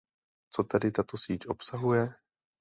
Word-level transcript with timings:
Co 0.49 0.63
tedy 0.63 0.91
tato 0.91 1.17
síť 1.17 1.47
obsahuje? 1.47 2.13